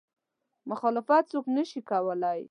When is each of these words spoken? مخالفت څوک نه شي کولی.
مخالفت 0.69 1.23
څوک 1.31 1.45
نه 1.55 1.63
شي 1.69 1.79
کولی. 1.89 2.39